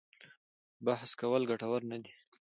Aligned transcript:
بحث 0.85 1.11
کول 1.21 1.41
ګټور 1.51 1.81
نه 1.91 1.97
دي. 2.03 2.13